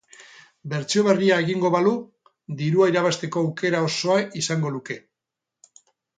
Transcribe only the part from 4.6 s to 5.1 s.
luke.